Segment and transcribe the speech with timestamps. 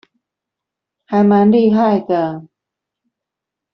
[1.05, 2.47] 還蠻厲害的